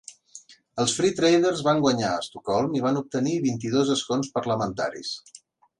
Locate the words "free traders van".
0.99-1.83